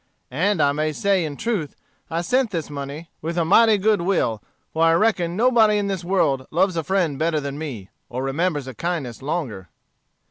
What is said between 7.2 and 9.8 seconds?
than me, or remembers a kindness longer."